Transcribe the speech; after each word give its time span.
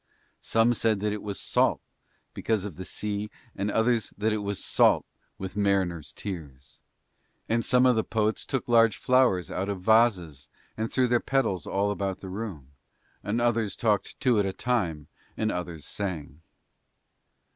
Some 0.41 0.73
said 0.73 0.99
that 1.01 1.13
it 1.13 1.21
was 1.21 1.39
salt 1.39 1.79
because 2.33 2.65
of 2.65 2.75
the 2.75 2.85
sea 2.85 3.29
and 3.55 3.69
others 3.69 4.11
that 4.17 4.33
it 4.33 4.39
was 4.39 4.65
salt 4.65 5.05
with 5.37 5.55
mariners' 5.55 6.11
tears. 6.11 6.79
And 7.47 7.63
some 7.63 7.85
of 7.85 7.95
the 7.95 8.03
poets 8.03 8.47
took 8.47 8.67
large 8.67 8.97
flowers 8.97 9.51
out 9.51 9.69
of 9.69 9.81
vases 9.83 10.49
and 10.75 10.91
threw 10.91 11.07
their 11.07 11.19
petals 11.19 11.67
all 11.67 11.91
about 11.91 12.19
the 12.19 12.29
room, 12.29 12.69
and 13.23 13.39
others 13.39 13.75
talked 13.75 14.19
two 14.19 14.39
at 14.39 14.45
a 14.47 14.53
time 14.53 15.05
and 15.37 15.51
other 15.51 15.77
sang. 15.77 16.41